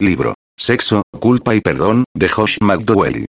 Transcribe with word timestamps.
Libro. 0.00 0.32
Sexo, 0.58 1.02
culpa 1.18 1.54
y 1.54 1.60
perdón, 1.60 2.04
de 2.16 2.30
Josh 2.30 2.56
McDowell. 2.62 3.26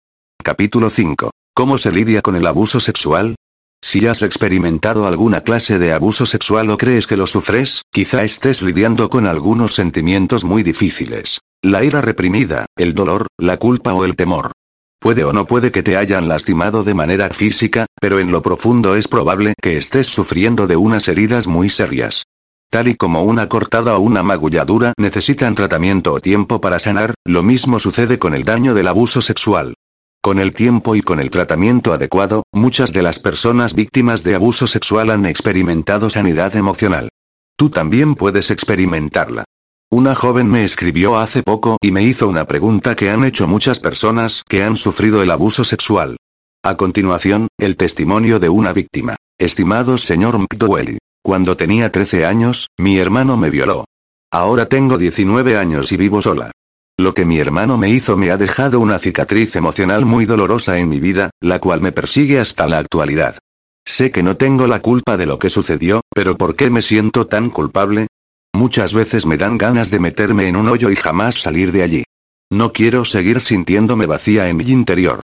Capítulo 0.43 0.89
5. 0.89 1.31
¿Cómo 1.55 1.77
se 1.77 1.93
lidia 1.93 2.21
con 2.21 2.35
el 2.35 2.45
abuso 2.45 2.81
sexual? 2.81 3.35
Si 3.81 4.05
has 4.05 4.21
experimentado 4.21 5.07
alguna 5.07 5.41
clase 5.41 5.79
de 5.79 5.93
abuso 5.93 6.25
sexual 6.25 6.69
o 6.69 6.77
crees 6.77 7.07
que 7.07 7.15
lo 7.15 7.25
sufres, 7.25 7.83
quizá 7.89 8.25
estés 8.25 8.61
lidiando 8.61 9.09
con 9.09 9.27
algunos 9.27 9.75
sentimientos 9.75 10.43
muy 10.43 10.61
difíciles. 10.61 11.39
La 11.63 11.85
ira 11.85 12.01
reprimida, 12.01 12.65
el 12.75 12.93
dolor, 12.93 13.27
la 13.37 13.55
culpa 13.55 13.93
o 13.93 14.03
el 14.03 14.17
temor. 14.17 14.51
Puede 14.99 15.23
o 15.23 15.31
no 15.31 15.47
puede 15.47 15.71
que 15.71 15.83
te 15.83 15.95
hayan 15.95 16.27
lastimado 16.27 16.83
de 16.83 16.93
manera 16.93 17.29
física, 17.29 17.85
pero 18.01 18.19
en 18.19 18.29
lo 18.29 18.41
profundo 18.41 18.97
es 18.97 19.07
probable 19.07 19.53
que 19.61 19.77
estés 19.77 20.07
sufriendo 20.07 20.67
de 20.67 20.75
unas 20.75 21.07
heridas 21.07 21.47
muy 21.47 21.69
serias. 21.69 22.25
Tal 22.69 22.89
y 22.89 22.95
como 22.95 23.23
una 23.23 23.47
cortada 23.47 23.95
o 23.95 24.01
una 24.01 24.23
magulladura 24.23 24.93
necesitan 24.97 25.55
tratamiento 25.55 26.11
o 26.13 26.19
tiempo 26.19 26.59
para 26.59 26.79
sanar, 26.79 27.13
lo 27.25 27.41
mismo 27.41 27.79
sucede 27.79 28.19
con 28.19 28.33
el 28.33 28.43
daño 28.43 28.73
del 28.73 28.89
abuso 28.89 29.21
sexual. 29.21 29.75
Con 30.21 30.39
el 30.39 30.53
tiempo 30.53 30.95
y 30.95 31.01
con 31.01 31.21
el 31.21 31.29
tratamiento 31.29 31.93
adecuado, 31.93 32.43
muchas 32.51 32.91
de 32.91 33.03
las 33.03 33.19
personas 33.19 33.73
víctimas 33.73 34.23
de 34.23 34.35
abuso 34.35 34.67
sexual 34.67 35.11
han 35.11 35.25
experimentado 35.25 36.09
sanidad 36.09 36.57
emocional. 36.57 37.07
Tú 37.55 37.69
también 37.69 38.15
puedes 38.15 38.51
experimentarla. 38.51 39.45
Una 39.89 40.13
joven 40.15 40.49
me 40.49 40.65
escribió 40.65 41.17
hace 41.17 41.43
poco 41.43 41.77
y 41.81 41.91
me 41.91 42.03
hizo 42.03 42.27
una 42.27 42.45
pregunta 42.45 42.97
que 42.97 43.09
han 43.09 43.23
hecho 43.23 43.47
muchas 43.47 43.79
personas 43.79 44.43
que 44.45 44.63
han 44.63 44.75
sufrido 44.75 45.23
el 45.23 45.31
abuso 45.31 45.63
sexual. 45.63 46.17
A 46.63 46.75
continuación, 46.75 47.47
el 47.57 47.77
testimonio 47.77 48.39
de 48.39 48.49
una 48.49 48.73
víctima. 48.73 49.15
Estimado 49.39 49.97
señor 49.97 50.37
McDowell, 50.39 50.97
cuando 51.27 51.57
tenía 51.57 51.91
13 51.91 52.25
años, 52.25 52.69
mi 52.77 52.99
hermano 52.99 53.35
me 53.35 53.49
violó. 53.49 53.83
Ahora 54.31 54.67
tengo 54.67 54.97
19 54.97 55.57
años 55.57 55.91
y 55.91 55.97
vivo 55.97 56.21
sola. 56.21 56.51
Lo 56.97 57.13
que 57.13 57.25
mi 57.25 57.37
hermano 57.37 57.77
me 57.77 57.89
hizo 57.89 58.15
me 58.15 58.31
ha 58.31 58.37
dejado 58.37 58.79
una 58.79 58.97
cicatriz 58.97 59.57
emocional 59.57 60.05
muy 60.05 60.25
dolorosa 60.25 60.77
en 60.77 60.87
mi 60.87 61.01
vida, 61.01 61.31
la 61.41 61.59
cual 61.59 61.81
me 61.81 61.91
persigue 61.91 62.39
hasta 62.39 62.65
la 62.65 62.77
actualidad. 62.77 63.39
Sé 63.85 64.09
que 64.09 64.23
no 64.23 64.37
tengo 64.37 64.67
la 64.67 64.81
culpa 64.81 65.17
de 65.17 65.25
lo 65.25 65.37
que 65.37 65.49
sucedió, 65.49 65.99
pero 66.15 66.37
¿por 66.37 66.55
qué 66.55 66.69
me 66.69 66.81
siento 66.81 67.27
tan 67.27 67.49
culpable? 67.49 68.07
Muchas 68.55 68.93
veces 68.93 69.25
me 69.25 69.35
dan 69.35 69.57
ganas 69.57 69.91
de 69.91 69.99
meterme 69.99 70.47
en 70.47 70.55
un 70.55 70.69
hoyo 70.69 70.91
y 70.91 70.95
jamás 70.95 71.41
salir 71.41 71.73
de 71.73 71.83
allí. 71.83 72.03
No 72.49 72.71
quiero 72.71 73.03
seguir 73.03 73.41
sintiéndome 73.41 74.05
vacía 74.05 74.47
en 74.47 74.55
mi 74.55 74.63
interior. 74.69 75.19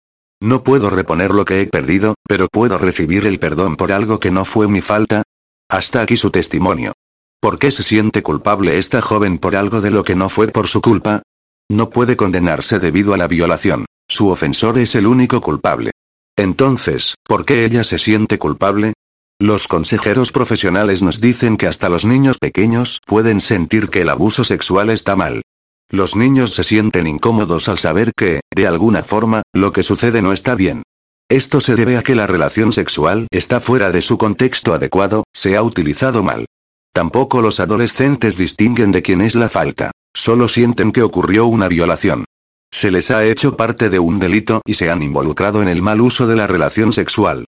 No 0.42 0.62
puedo 0.62 0.88
reponer 0.88 1.32
lo 1.32 1.44
que 1.44 1.60
he 1.60 1.66
perdido, 1.66 2.14
pero 2.26 2.48
puedo 2.50 2.78
recibir 2.78 3.26
el 3.26 3.38
perdón 3.38 3.76
por 3.76 3.92
algo 3.92 4.18
que 4.18 4.30
no 4.30 4.46
fue 4.46 4.66
mi 4.66 4.80
falta. 4.80 5.24
Hasta 5.70 6.00
aquí 6.02 6.16
su 6.16 6.32
testimonio. 6.32 6.94
¿Por 7.40 7.60
qué 7.60 7.70
se 7.70 7.84
siente 7.84 8.24
culpable 8.24 8.78
esta 8.78 9.00
joven 9.00 9.38
por 9.38 9.54
algo 9.54 9.80
de 9.80 9.92
lo 9.92 10.02
que 10.02 10.16
no 10.16 10.28
fue 10.28 10.48
por 10.48 10.66
su 10.66 10.80
culpa? 10.80 11.22
No 11.70 11.90
puede 11.90 12.16
condenarse 12.16 12.80
debido 12.80 13.14
a 13.14 13.16
la 13.16 13.28
violación. 13.28 13.86
Su 14.08 14.30
ofensor 14.30 14.78
es 14.78 14.96
el 14.96 15.06
único 15.06 15.40
culpable. 15.40 15.92
Entonces, 16.36 17.14
¿por 17.22 17.44
qué 17.44 17.64
ella 17.64 17.84
se 17.84 18.00
siente 18.00 18.36
culpable? 18.36 18.94
Los 19.38 19.68
consejeros 19.68 20.32
profesionales 20.32 21.02
nos 21.02 21.20
dicen 21.20 21.56
que 21.56 21.68
hasta 21.68 21.88
los 21.88 22.04
niños 22.04 22.38
pequeños 22.38 22.98
pueden 23.06 23.40
sentir 23.40 23.90
que 23.90 24.00
el 24.00 24.08
abuso 24.08 24.42
sexual 24.42 24.90
está 24.90 25.14
mal. 25.14 25.42
Los 25.88 26.16
niños 26.16 26.52
se 26.52 26.64
sienten 26.64 27.06
incómodos 27.06 27.68
al 27.68 27.78
saber 27.78 28.10
que, 28.16 28.40
de 28.52 28.66
alguna 28.66 29.04
forma, 29.04 29.42
lo 29.54 29.70
que 29.70 29.84
sucede 29.84 30.20
no 30.20 30.32
está 30.32 30.56
bien. 30.56 30.82
Esto 31.30 31.60
se 31.60 31.76
debe 31.76 31.96
a 31.96 32.02
que 32.02 32.16
la 32.16 32.26
relación 32.26 32.72
sexual 32.72 33.28
está 33.30 33.60
fuera 33.60 33.92
de 33.92 34.02
su 34.02 34.18
contexto 34.18 34.74
adecuado, 34.74 35.22
se 35.32 35.56
ha 35.56 35.62
utilizado 35.62 36.24
mal. 36.24 36.46
Tampoco 36.92 37.40
los 37.40 37.60
adolescentes 37.60 38.36
distinguen 38.36 38.90
de 38.90 39.00
quién 39.00 39.20
es 39.20 39.36
la 39.36 39.48
falta. 39.48 39.92
Solo 40.12 40.48
sienten 40.48 40.90
que 40.90 41.02
ocurrió 41.02 41.46
una 41.46 41.68
violación. 41.68 42.24
Se 42.72 42.90
les 42.90 43.12
ha 43.12 43.24
hecho 43.24 43.56
parte 43.56 43.90
de 43.90 44.00
un 44.00 44.18
delito 44.18 44.60
y 44.66 44.74
se 44.74 44.90
han 44.90 45.04
involucrado 45.04 45.62
en 45.62 45.68
el 45.68 45.82
mal 45.82 46.00
uso 46.00 46.26
de 46.26 46.34
la 46.34 46.48
relación 46.48 46.92
sexual. 46.92 47.44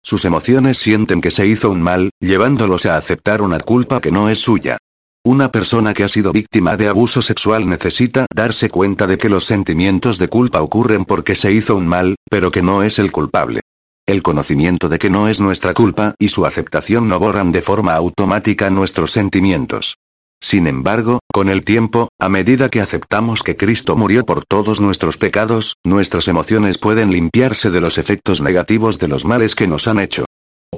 Sus 0.00 0.24
emociones 0.24 0.78
sienten 0.78 1.20
que 1.20 1.32
se 1.32 1.44
hizo 1.44 1.72
un 1.72 1.82
mal, 1.82 2.10
llevándolos 2.20 2.86
a 2.86 2.96
aceptar 2.96 3.42
una 3.42 3.58
culpa 3.58 4.00
que 4.00 4.12
no 4.12 4.28
es 4.28 4.38
suya. 4.38 4.78
Una 5.24 5.50
persona 5.50 5.94
que 5.94 6.04
ha 6.04 6.08
sido 6.08 6.32
víctima 6.32 6.76
de 6.76 6.88
abuso 6.88 7.22
sexual 7.22 7.66
necesita 7.68 8.26
darse 8.34 8.70
cuenta 8.70 9.06
de 9.06 9.18
que 9.18 9.28
los 9.28 9.44
sentimientos 9.44 10.18
de 10.18 10.28
culpa 10.28 10.62
ocurren 10.62 11.04
porque 11.04 11.34
se 11.34 11.52
hizo 11.52 11.76
un 11.76 11.86
mal, 11.86 12.16
pero 12.30 12.50
que 12.50 12.62
no 12.62 12.82
es 12.82 12.98
el 12.98 13.10
culpable. 13.10 13.60
El 14.06 14.22
conocimiento 14.22 14.88
de 14.88 14.98
que 14.98 15.10
no 15.10 15.28
es 15.28 15.38
nuestra 15.38 15.74
culpa 15.74 16.14
y 16.18 16.28
su 16.28 16.46
aceptación 16.46 17.08
no 17.08 17.18
borran 17.18 17.52
de 17.52 17.60
forma 17.60 17.94
automática 17.94 18.70
nuestros 18.70 19.10
sentimientos. 19.12 19.96
Sin 20.40 20.66
embargo, 20.66 21.18
con 21.30 21.48
el 21.48 21.64
tiempo, 21.64 22.08
a 22.18 22.28
medida 22.28 22.70
que 22.70 22.80
aceptamos 22.80 23.42
que 23.42 23.56
Cristo 23.56 23.96
murió 23.96 24.24
por 24.24 24.44
todos 24.44 24.80
nuestros 24.80 25.18
pecados, 25.18 25.74
nuestras 25.84 26.28
emociones 26.28 26.78
pueden 26.78 27.12
limpiarse 27.12 27.70
de 27.70 27.80
los 27.80 27.98
efectos 27.98 28.40
negativos 28.40 28.98
de 28.98 29.08
los 29.08 29.24
males 29.24 29.54
que 29.54 29.66
nos 29.66 29.88
han 29.88 29.98
hecho. 29.98 30.24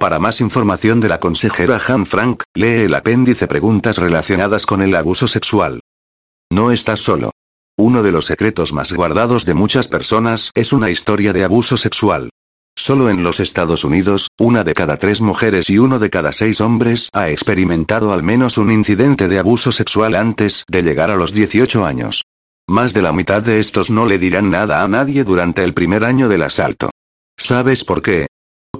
Para 0.01 0.19
más 0.19 0.41
información 0.41 0.99
de 1.01 1.09
la 1.11 1.21
consejera 1.21 1.79
Han 1.87 2.07
Frank, 2.07 2.45
lee 2.55 2.87
el 2.87 2.95
apéndice 2.95 3.47
Preguntas 3.47 3.99
relacionadas 3.99 4.65
con 4.65 4.81
el 4.81 4.95
abuso 4.95 5.29
sexual. 5.29 5.81
No 6.51 6.73
estás 6.73 7.01
solo. 7.01 7.33
Uno 7.77 8.03
de 8.03 8.11
los 8.11 8.25
secretos 8.25 8.73
más 8.73 8.95
guardados 8.95 9.45
de 9.45 9.53
muchas 9.53 9.89
personas 9.89 10.53
es 10.55 10.73
una 10.73 10.89
historia 10.89 11.35
de 11.35 11.45
abuso 11.45 11.77
sexual. 11.77 12.31
Solo 12.75 13.11
en 13.11 13.23
los 13.23 13.41
Estados 13.41 13.85
Unidos, 13.85 14.29
una 14.39 14.65
de 14.65 14.73
cada 14.73 14.97
tres 14.97 15.21
mujeres 15.21 15.69
y 15.69 15.77
uno 15.77 15.99
de 15.99 16.09
cada 16.09 16.33
seis 16.33 16.63
hombres 16.63 17.11
ha 17.13 17.29
experimentado 17.29 18.15
al 18.15 18.23
menos 18.23 18.57
un 18.57 18.71
incidente 18.73 19.29
de 19.29 19.39
abuso 19.39 19.71
sexual 19.71 20.15
antes 20.15 20.65
de 20.67 20.83
llegar 20.83 21.11
a 21.11 21.17
los 21.17 21.35
18 21.35 21.85
años. 21.85 22.25
Más 22.67 22.95
de 22.95 23.03
la 23.03 23.13
mitad 23.13 23.43
de 23.43 23.61
estos 23.61 23.91
no 23.91 24.07
le 24.07 24.17
dirán 24.17 24.49
nada 24.49 24.83
a 24.83 24.89
nadie 24.89 25.25
durante 25.25 25.63
el 25.63 25.75
primer 25.75 26.05
año 26.05 26.31
del 26.31 26.41
asalto. 26.41 26.89
¿Sabes 27.37 27.85
por 27.85 28.01
qué? 28.01 28.29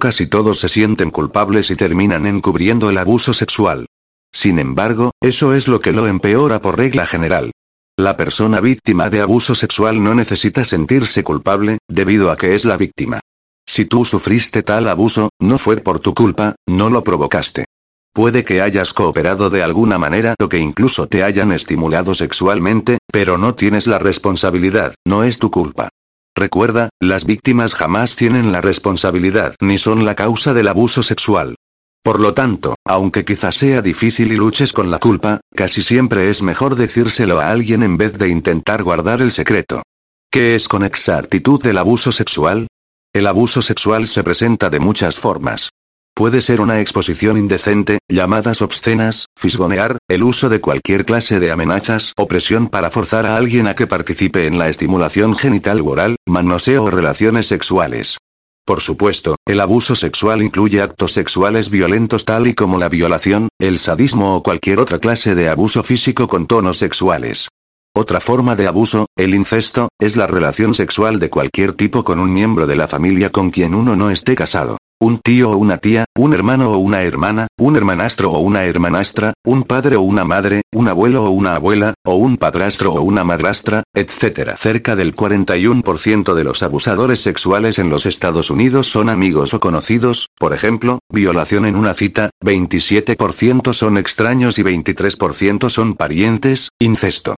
Casi 0.01 0.25
todos 0.25 0.59
se 0.59 0.67
sienten 0.67 1.11
culpables 1.11 1.69
y 1.69 1.75
terminan 1.75 2.25
encubriendo 2.25 2.89
el 2.89 2.97
abuso 2.97 3.33
sexual. 3.33 3.85
Sin 4.33 4.57
embargo, 4.57 5.11
eso 5.21 5.53
es 5.53 5.67
lo 5.67 5.79
que 5.79 5.91
lo 5.91 6.07
empeora 6.07 6.59
por 6.59 6.75
regla 6.75 7.05
general. 7.05 7.51
La 7.99 8.17
persona 8.17 8.61
víctima 8.61 9.11
de 9.11 9.21
abuso 9.21 9.53
sexual 9.53 10.03
no 10.03 10.15
necesita 10.15 10.65
sentirse 10.65 11.23
culpable, 11.23 11.77
debido 11.87 12.31
a 12.31 12.35
que 12.35 12.55
es 12.55 12.65
la 12.65 12.77
víctima. 12.77 13.19
Si 13.67 13.85
tú 13.85 14.03
sufriste 14.03 14.63
tal 14.63 14.87
abuso, 14.87 15.29
no 15.39 15.59
fue 15.59 15.77
por 15.77 15.99
tu 15.99 16.15
culpa, 16.15 16.55
no 16.67 16.89
lo 16.89 17.03
provocaste. 17.03 17.65
Puede 18.11 18.43
que 18.43 18.59
hayas 18.59 18.93
cooperado 18.93 19.51
de 19.51 19.61
alguna 19.61 19.99
manera 19.99 20.33
o 20.41 20.49
que 20.49 20.57
incluso 20.57 21.05
te 21.05 21.23
hayan 21.23 21.51
estimulado 21.51 22.15
sexualmente, 22.15 22.97
pero 23.13 23.37
no 23.37 23.53
tienes 23.53 23.85
la 23.85 23.99
responsabilidad, 23.99 24.95
no 25.05 25.23
es 25.23 25.37
tu 25.37 25.51
culpa. 25.51 25.89
Recuerda, 26.35 26.89
las 26.99 27.25
víctimas 27.25 27.73
jamás 27.73 28.15
tienen 28.15 28.51
la 28.51 28.61
responsabilidad 28.61 29.55
ni 29.59 29.77
son 29.77 30.05
la 30.05 30.15
causa 30.15 30.53
del 30.53 30.67
abuso 30.69 31.03
sexual. 31.03 31.55
Por 32.03 32.19
lo 32.19 32.33
tanto, 32.33 32.75
aunque 32.85 33.25
quizás 33.25 33.55
sea 33.55 33.81
difícil 33.81 34.31
y 34.31 34.35
luches 34.35 34.73
con 34.73 34.89
la 34.89 34.97
culpa, 34.97 35.41
casi 35.53 35.83
siempre 35.83 36.29
es 36.29 36.41
mejor 36.41 36.75
decírselo 36.75 37.39
a 37.39 37.51
alguien 37.51 37.83
en 37.83 37.97
vez 37.97 38.17
de 38.17 38.29
intentar 38.29 38.81
guardar 38.81 39.21
el 39.21 39.31
secreto. 39.31 39.83
¿Qué 40.31 40.55
es 40.55 40.67
con 40.67 40.83
exactitud 40.83 41.63
el 41.65 41.77
abuso 41.77 42.11
sexual? 42.11 42.67
El 43.13 43.27
abuso 43.27 43.61
sexual 43.61 44.07
se 44.07 44.23
presenta 44.23 44.69
de 44.69 44.79
muchas 44.79 45.17
formas. 45.17 45.69
Puede 46.13 46.41
ser 46.41 46.59
una 46.59 46.81
exposición 46.81 47.37
indecente, 47.37 47.99
llamadas 48.09 48.61
obscenas, 48.61 49.27
fisgonear, 49.37 49.97
el 50.09 50.23
uso 50.23 50.49
de 50.49 50.59
cualquier 50.59 51.05
clase 51.05 51.39
de 51.39 51.51
amenazas 51.51 52.13
o 52.17 52.27
presión 52.27 52.67
para 52.67 52.91
forzar 52.91 53.25
a 53.25 53.37
alguien 53.37 53.67
a 53.67 53.75
que 53.75 53.87
participe 53.87 54.45
en 54.45 54.59
la 54.59 54.67
estimulación 54.67 55.35
genital 55.35 55.81
oral, 55.81 56.17
manoseo 56.27 56.83
o 56.83 56.91
relaciones 56.91 57.47
sexuales. 57.47 58.17
Por 58.65 58.81
supuesto, 58.81 59.37
el 59.47 59.59
abuso 59.59 59.95
sexual 59.95 60.43
incluye 60.43 60.81
actos 60.81 61.13
sexuales 61.13 61.69
violentos 61.69 62.25
tal 62.25 62.45
y 62.45 62.53
como 62.53 62.77
la 62.77 62.89
violación, 62.89 63.47
el 63.59 63.79
sadismo 63.79 64.35
o 64.35 64.43
cualquier 64.43 64.79
otra 64.79 64.99
clase 64.99 65.33
de 65.33 65.49
abuso 65.49 65.81
físico 65.81 66.27
con 66.27 66.45
tonos 66.45 66.77
sexuales. 66.77 67.47
Otra 67.95 68.19
forma 68.19 68.55
de 68.55 68.67
abuso, 68.67 69.07
el 69.17 69.33
incesto, 69.33 69.89
es 69.99 70.15
la 70.15 70.27
relación 70.27 70.75
sexual 70.75 71.19
de 71.19 71.29
cualquier 71.29 71.73
tipo 71.73 72.03
con 72.03 72.19
un 72.19 72.31
miembro 72.31 72.67
de 72.67 72.75
la 72.75 72.87
familia 72.87 73.31
con 73.31 73.49
quien 73.49 73.73
uno 73.73 73.95
no 73.95 74.11
esté 74.11 74.35
casado. 74.35 74.77
Un 75.01 75.17
tío 75.17 75.49
o 75.49 75.57
una 75.57 75.79
tía, 75.79 76.05
un 76.15 76.31
hermano 76.31 76.73
o 76.73 76.77
una 76.77 77.01
hermana, 77.01 77.47
un 77.57 77.75
hermanastro 77.75 78.33
o 78.33 78.37
una 78.37 78.65
hermanastra, 78.65 79.33
un 79.43 79.63
padre 79.63 79.95
o 79.95 80.01
una 80.01 80.25
madre, 80.25 80.61
un 80.71 80.87
abuelo 80.87 81.23
o 81.23 81.31
una 81.31 81.55
abuela, 81.55 81.95
o 82.05 82.17
un 82.17 82.37
padrastro 82.37 82.93
o 82.93 83.01
una 83.01 83.23
madrastra, 83.23 83.81
etc. 83.95 84.55
Cerca 84.55 84.95
del 84.95 85.15
41% 85.15 86.35
de 86.35 86.43
los 86.43 86.61
abusadores 86.61 87.19
sexuales 87.19 87.79
en 87.79 87.89
los 87.89 88.05
Estados 88.05 88.51
Unidos 88.51 88.91
son 88.91 89.09
amigos 89.09 89.55
o 89.55 89.59
conocidos, 89.59 90.27
por 90.37 90.53
ejemplo, 90.53 90.99
violación 91.09 91.65
en 91.65 91.77
una 91.77 91.95
cita, 91.95 92.29
27% 92.45 93.73
son 93.73 93.97
extraños 93.97 94.59
y 94.59 94.61
23% 94.61 95.71
son 95.71 95.95
parientes, 95.95 96.69
incesto. 96.79 97.33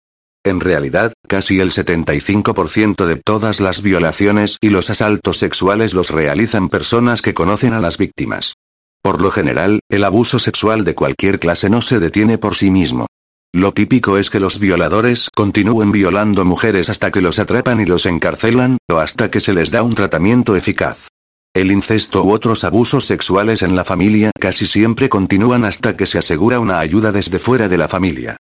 En 0.45 0.60
realidad, 0.60 1.13
casi 1.25 1.62
el 1.62 1.72
75% 1.72 3.06
de 3.06 3.16
todas 3.16 3.62
las 3.62 3.81
violaciones 3.81 4.57
y 4.60 4.69
los 4.69 4.90
asaltos 4.90 5.38
sexuales 5.38 5.94
los 5.94 6.10
realizan 6.10 6.68
personas 6.68 7.22
que 7.22 7.34
conocen 7.34 7.74
a 7.74 7.80
las 7.80 7.98
víctimas. 7.98 8.56
Por 9.01 9.22
lo 9.22 9.31
general, 9.31 9.80
el 9.90 10.04
abuso 10.04 10.40
sexual 10.40 10.84
de 10.84 10.95
cualquier 10.95 11.40
clase 11.40 11.69
no 11.69 11.81
se 11.81 12.00
detiene 12.00 12.38
por 12.38 12.56
sí 12.56 12.72
mismo. 12.72 13.07
Lo 13.54 13.72
típico 13.74 14.18
es 14.18 14.30
que 14.30 14.40
los 14.42 14.60
violadores 14.60 15.30
continúen 15.34 15.92
violando 15.92 16.44
mujeres 16.44 16.90
hasta 16.90 17.12
que 17.12 17.22
los 17.22 17.40
atrapan 17.40 17.80
y 17.80 17.86
los 17.86 18.06
encarcelan, 18.06 18.80
o 18.92 18.98
hasta 18.98 19.31
que 19.31 19.40
se 19.40 19.54
les 19.54 19.72
da 19.72 19.84
un 19.84 19.94
tratamiento 19.94 20.56
eficaz. 20.57 21.07
El 21.54 21.72
incesto 21.72 22.24
u 22.24 22.31
otros 22.31 22.63
abusos 22.63 23.06
sexuales 23.06 23.62
en 23.62 23.75
la 23.75 23.86
familia 23.86 24.31
casi 24.40 24.66
siempre 24.66 25.07
continúan 25.07 25.63
hasta 25.66 25.95
que 25.95 26.07
se 26.07 26.18
asegura 26.18 26.60
una 26.60 26.80
ayuda 26.80 27.12
desde 27.12 27.40
fuera 27.40 27.69
de 27.69 27.78
la 27.78 27.88
familia. 27.88 28.38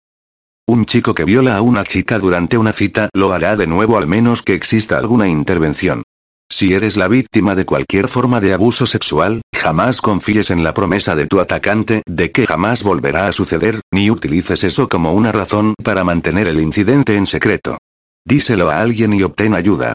Un 0.65 0.85
chico 0.85 1.13
que 1.13 1.25
viola 1.25 1.57
a 1.57 1.61
una 1.61 1.83
chica 1.83 2.17
durante 2.17 2.57
una 2.57 2.71
cita 2.71 3.09
lo 3.13 3.33
hará 3.33 3.57
de 3.57 3.67
nuevo 3.67 3.97
al 3.97 4.07
menos 4.07 4.41
que 4.43 4.53
exista 4.53 4.97
alguna 4.97 5.27
intervención. 5.27 6.03
Si 6.49 6.73
eres 6.73 6.95
la 6.95 7.09
víctima 7.09 7.53
de 7.53 7.65
cualquier 7.65 8.07
forma 8.07 8.39
de 8.39 8.53
abuso 8.53 8.85
sexual, 8.85 9.41
jamás 9.53 9.99
confíes 9.99 10.51
en 10.51 10.63
la 10.63 10.73
promesa 10.73 11.15
de 11.15 11.27
tu 11.27 11.41
atacante 11.41 12.01
de 12.05 12.31
que 12.31 12.47
jamás 12.47 12.81
volverá 12.81 13.27
a 13.27 13.33
suceder, 13.33 13.81
ni 13.91 14.09
utilices 14.09 14.63
eso 14.63 14.87
como 14.87 15.11
una 15.11 15.33
razón 15.33 15.73
para 15.83 16.05
mantener 16.05 16.47
el 16.47 16.61
incidente 16.61 17.17
en 17.17 17.25
secreto. 17.25 17.77
Díselo 18.25 18.69
a 18.69 18.81
alguien 18.81 19.13
y 19.13 19.21
obtén 19.23 19.55
ayuda. 19.55 19.91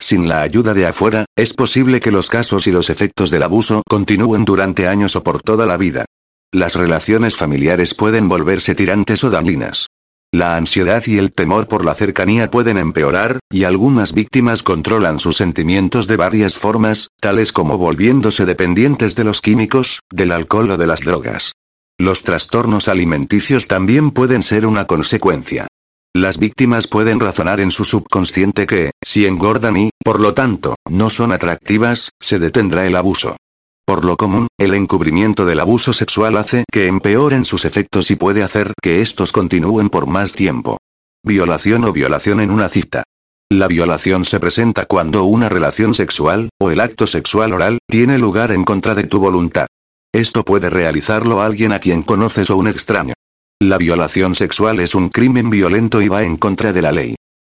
Sin 0.00 0.28
la 0.28 0.42
ayuda 0.42 0.72
de 0.72 0.86
afuera, 0.86 1.24
es 1.36 1.52
posible 1.52 1.98
que 1.98 2.12
los 2.12 2.28
casos 2.28 2.68
y 2.68 2.70
los 2.70 2.90
efectos 2.90 3.30
del 3.30 3.42
abuso 3.42 3.82
continúen 3.88 4.44
durante 4.44 4.86
años 4.86 5.16
o 5.16 5.24
por 5.24 5.42
toda 5.42 5.66
la 5.66 5.76
vida. 5.76 6.04
Las 6.52 6.76
relaciones 6.76 7.34
familiares 7.36 7.94
pueden 7.94 8.28
volverse 8.28 8.76
tirantes 8.76 9.24
o 9.24 9.30
dañinas. 9.30 9.88
La 10.34 10.56
ansiedad 10.56 11.02
y 11.06 11.18
el 11.18 11.30
temor 11.30 11.68
por 11.68 11.84
la 11.84 11.94
cercanía 11.94 12.50
pueden 12.50 12.78
empeorar, 12.78 13.40
y 13.50 13.64
algunas 13.64 14.14
víctimas 14.14 14.62
controlan 14.62 15.18
sus 15.18 15.36
sentimientos 15.36 16.06
de 16.06 16.16
varias 16.16 16.56
formas, 16.56 17.08
tales 17.20 17.52
como 17.52 17.76
volviéndose 17.76 18.46
dependientes 18.46 19.14
de 19.14 19.24
los 19.24 19.42
químicos, 19.42 20.00
del 20.10 20.32
alcohol 20.32 20.70
o 20.70 20.76
de 20.78 20.86
las 20.86 21.00
drogas. 21.00 21.52
Los 21.98 22.22
trastornos 22.22 22.88
alimenticios 22.88 23.68
también 23.68 24.10
pueden 24.10 24.42
ser 24.42 24.64
una 24.64 24.86
consecuencia. 24.86 25.66
Las 26.14 26.38
víctimas 26.38 26.86
pueden 26.86 27.20
razonar 27.20 27.60
en 27.60 27.70
su 27.70 27.84
subconsciente 27.84 28.66
que, 28.66 28.92
si 29.04 29.26
engordan 29.26 29.76
y, 29.76 29.90
por 30.02 30.18
lo 30.18 30.32
tanto, 30.32 30.76
no 30.88 31.10
son 31.10 31.32
atractivas, 31.32 32.08
se 32.20 32.38
detendrá 32.38 32.86
el 32.86 32.96
abuso. 32.96 33.36
Por 33.84 34.04
lo 34.04 34.16
común, 34.16 34.46
el 34.58 34.74
encubrimiento 34.74 35.44
del 35.44 35.60
abuso 35.60 35.92
sexual 35.92 36.36
hace 36.36 36.64
que 36.70 36.86
empeoren 36.86 37.44
sus 37.44 37.64
efectos 37.64 38.10
y 38.10 38.16
puede 38.16 38.42
hacer 38.42 38.72
que 38.80 39.02
estos 39.02 39.32
continúen 39.32 39.90
por 39.90 40.06
más 40.06 40.32
tiempo. 40.32 40.78
Violación 41.24 41.84
o 41.84 41.92
violación 41.92 42.40
en 42.40 42.50
una 42.50 42.68
cita. 42.68 43.02
La 43.50 43.68
violación 43.68 44.24
se 44.24 44.40
presenta 44.40 44.86
cuando 44.86 45.24
una 45.24 45.48
relación 45.48 45.94
sexual, 45.94 46.48
o 46.60 46.70
el 46.70 46.80
acto 46.80 47.06
sexual 47.06 47.52
oral, 47.52 47.78
tiene 47.88 48.18
lugar 48.18 48.52
en 48.52 48.64
contra 48.64 48.94
de 48.94 49.04
tu 49.04 49.18
voluntad. 49.18 49.66
Esto 50.14 50.44
puede 50.44 50.70
realizarlo 50.70 51.42
alguien 51.42 51.72
a 51.72 51.78
quien 51.78 52.02
conoces 52.02 52.50
o 52.50 52.56
un 52.56 52.68
extraño. 52.68 53.14
La 53.60 53.78
violación 53.78 54.34
sexual 54.34 54.80
es 54.80 54.94
un 54.94 55.08
crimen 55.08 55.50
violento 55.50 56.00
y 56.02 56.08
va 56.08 56.22
en 56.22 56.36
contra 56.36 56.72
de 56.72 56.82
la 56.82 56.92
ley. 56.92 57.14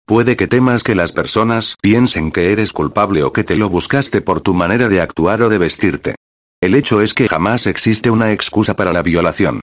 Puede 0.07 0.37
que 0.37 0.47
temas 0.47 0.83
que 0.83 0.95
las 0.95 1.13
personas 1.13 1.77
piensen 1.81 2.31
que 2.31 2.53
eres 2.53 2.75
culpable 2.75 3.23
o 3.23 3.33
que 3.33 3.43
te 3.43 3.57
lo 3.57 3.71
buscaste 3.71 4.21
por 4.21 4.43
tu 4.43 4.53
manera 4.53 4.89
de 4.89 5.01
actuar 5.01 5.41
o 5.41 5.49
de 5.49 5.57
vestirte. 5.57 6.15
El 6.63 6.75
hecho 6.75 7.01
es 7.01 7.15
que 7.15 7.27
jamás 7.27 7.67
existe 7.67 8.11
una 8.11 8.31
excusa 8.31 8.77
para 8.77 8.93
la 8.93 9.03
violación. 9.03 9.61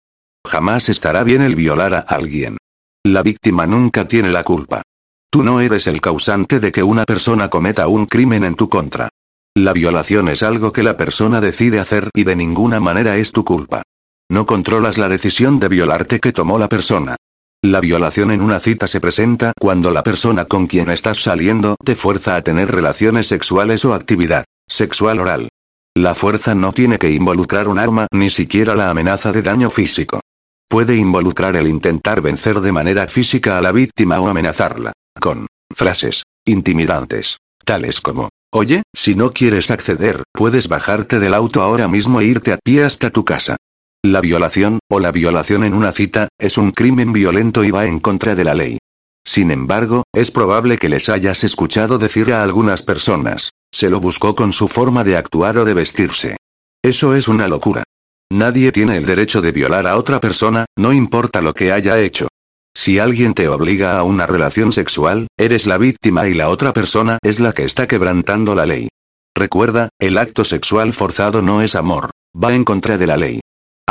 Jamás 0.47 0.89
estará 0.89 1.23
bien 1.23 1.43
el 1.43 1.55
violar 1.55 1.93
a 1.93 1.99
alguien. 1.99 2.57
La 3.05 3.21
víctima 3.21 3.67
nunca 3.67 4.07
tiene 4.07 4.29
la 4.29 4.43
culpa. 4.43 4.81
Tú 5.29 5.43
no 5.43 5.61
eres 5.61 5.85
el 5.85 6.01
causante 6.01 6.59
de 6.59 6.71
que 6.71 6.81
una 6.81 7.03
persona 7.03 7.49
cometa 7.49 7.87
un 7.87 8.07
crimen 8.07 8.43
en 8.43 8.55
tu 8.55 8.67
contra. 8.67 9.09
La 9.55 9.73
violación 9.73 10.27
es 10.27 10.41
algo 10.41 10.73
que 10.73 10.81
la 10.81 10.97
persona 10.97 11.39
decide 11.39 11.79
hacer 11.79 12.09
y 12.15 12.23
de 12.23 12.35
ninguna 12.35 12.79
manera 12.79 13.15
es 13.17 13.31
tu 13.31 13.45
culpa. 13.45 13.83
No 14.29 14.47
controlas 14.47 14.97
la 14.97 15.07
decisión 15.07 15.59
de 15.59 15.67
violarte 15.67 16.19
que 16.19 16.33
tomó 16.33 16.57
la 16.57 16.67
persona. 16.67 17.15
La 17.63 17.79
violación 17.79 18.31
en 18.31 18.41
una 18.41 18.59
cita 18.59 18.87
se 18.87 18.99
presenta 18.99 19.53
cuando 19.59 19.91
la 19.91 20.01
persona 20.01 20.45
con 20.45 20.65
quien 20.65 20.89
estás 20.89 21.21
saliendo 21.21 21.75
te 21.85 21.95
fuerza 21.95 22.35
a 22.35 22.41
tener 22.41 22.71
relaciones 22.71 23.27
sexuales 23.27 23.85
o 23.85 23.93
actividad 23.93 24.45
sexual 24.67 25.19
oral. 25.19 25.49
La 25.95 26.15
fuerza 26.15 26.55
no 26.55 26.73
tiene 26.73 26.97
que 26.97 27.11
involucrar 27.11 27.67
un 27.67 27.77
arma 27.77 28.07
ni 28.11 28.31
siquiera 28.31 28.75
la 28.75 28.89
amenaza 28.89 29.31
de 29.31 29.43
daño 29.43 29.69
físico. 29.69 30.21
Puede 30.67 30.95
involucrar 30.95 31.55
el 31.55 31.67
intentar 31.67 32.21
vencer 32.21 32.61
de 32.61 32.71
manera 32.71 33.07
física 33.07 33.59
a 33.59 33.61
la 33.61 33.71
víctima 33.71 34.19
o 34.19 34.27
amenazarla, 34.27 34.93
con 35.19 35.45
frases 35.71 36.23
intimidantes, 36.45 37.37
tales 37.63 38.01
como, 38.01 38.29
oye, 38.51 38.81
si 38.91 39.13
no 39.13 39.33
quieres 39.33 39.69
acceder, 39.69 40.23
puedes 40.33 40.67
bajarte 40.67 41.19
del 41.19 41.35
auto 41.35 41.61
ahora 41.61 41.87
mismo 41.87 42.21
e 42.21 42.25
irte 42.25 42.53
a 42.53 42.57
pie 42.57 42.85
hasta 42.85 43.11
tu 43.11 43.23
casa. 43.23 43.57
La 44.03 44.19
violación, 44.19 44.79
o 44.89 44.99
la 44.99 45.11
violación 45.11 45.63
en 45.63 45.75
una 45.75 45.91
cita, 45.91 46.27
es 46.39 46.57
un 46.57 46.71
crimen 46.71 47.13
violento 47.13 47.63
y 47.63 47.69
va 47.69 47.85
en 47.85 47.99
contra 47.99 48.33
de 48.33 48.43
la 48.43 48.55
ley. 48.55 48.79
Sin 49.23 49.51
embargo, 49.51 50.05
es 50.11 50.31
probable 50.31 50.79
que 50.79 50.89
les 50.89 51.07
hayas 51.07 51.43
escuchado 51.43 51.99
decir 51.99 52.33
a 52.33 52.41
algunas 52.41 52.81
personas, 52.81 53.51
se 53.71 53.91
lo 53.91 53.99
buscó 53.99 54.33
con 54.33 54.53
su 54.53 54.67
forma 54.67 55.03
de 55.03 55.17
actuar 55.17 55.59
o 55.59 55.65
de 55.65 55.75
vestirse. 55.75 56.37
Eso 56.83 57.15
es 57.15 57.27
una 57.27 57.47
locura. 57.47 57.83
Nadie 58.31 58.71
tiene 58.71 58.97
el 58.97 59.05
derecho 59.05 59.39
de 59.39 59.51
violar 59.51 59.85
a 59.85 59.97
otra 59.97 60.19
persona, 60.19 60.65
no 60.75 60.93
importa 60.93 61.43
lo 61.43 61.53
que 61.53 61.71
haya 61.71 61.99
hecho. 61.99 62.27
Si 62.73 62.97
alguien 62.97 63.35
te 63.35 63.49
obliga 63.49 63.99
a 63.99 64.03
una 64.03 64.25
relación 64.25 64.73
sexual, 64.73 65.27
eres 65.37 65.67
la 65.67 65.77
víctima 65.77 66.27
y 66.27 66.33
la 66.33 66.49
otra 66.49 66.73
persona 66.73 67.19
es 67.21 67.39
la 67.39 67.53
que 67.53 67.65
está 67.65 67.85
quebrantando 67.85 68.55
la 68.55 68.65
ley. 68.65 68.89
Recuerda, 69.35 69.89
el 69.99 70.17
acto 70.17 70.43
sexual 70.43 70.93
forzado 70.93 71.43
no 71.43 71.61
es 71.61 71.75
amor, 71.75 72.09
va 72.35 72.55
en 72.55 72.63
contra 72.63 72.97
de 72.97 73.05
la 73.05 73.17
ley. 73.17 73.41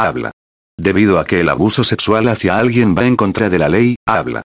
Habla. 0.00 0.30
Debido 0.78 1.18
a 1.18 1.26
que 1.26 1.40
el 1.40 1.50
abuso 1.50 1.84
sexual 1.84 2.28
hacia 2.28 2.58
alguien 2.58 2.94
va 2.96 3.04
en 3.04 3.16
contra 3.16 3.50
de 3.50 3.58
la 3.58 3.68
ley, 3.68 3.96
habla. 4.06 4.40